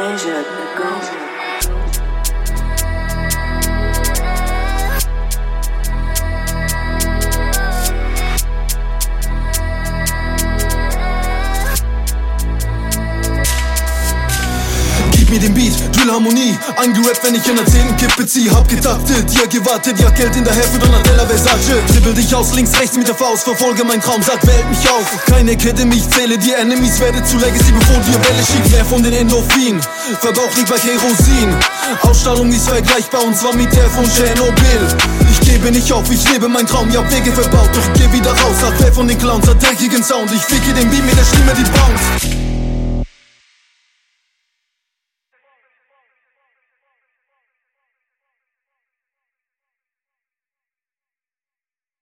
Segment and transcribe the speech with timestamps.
[0.00, 1.29] pleasure, the pleasure.
[15.30, 15.40] Ganja.
[15.40, 19.46] mir den Beat, Drillharmonie Angerappt, wenn ich in der 10 Kippe zieh Hab getaktet, ja
[19.46, 23.14] gewartet, ja Geld in der Hälfte Donatella Versace Dribbel dich aus, links, rechts mit der
[23.14, 25.06] Faust Verfolge mein Traum, sag, wählt mich auf.
[25.26, 28.70] Keine Kette, mich zähle die Enemies Werde zu Legacy, bevor dir Welle schiebt.
[28.70, 29.80] Wer von den Endorphin,
[30.20, 31.54] Verbrauch liegt bei Kerosin.
[32.02, 34.86] Ausstrahlung ist vergleichbar und zwar mit der von Tschernobyl.
[35.30, 38.56] Ich gebe nicht auf, ich lebe mein Traum, ja Wege verbaut Doch geh wieder raus,
[38.60, 40.30] sag wer von den Clowns hat dreckigen Sound.
[40.32, 42.49] Ich ficke den Beat mit der Stimme, die bounce